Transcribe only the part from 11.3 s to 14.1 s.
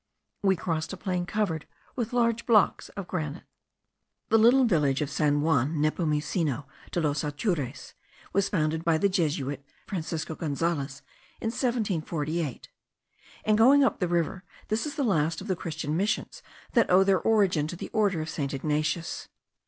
in 1748. In going up the